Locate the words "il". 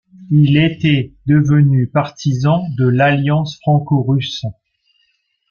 0.31-0.57